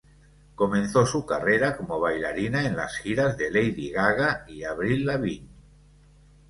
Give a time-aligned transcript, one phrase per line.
[0.55, 5.47] Comenzó su carrera como bailarina en las giras de Lady Gaga y Avril Lavigne.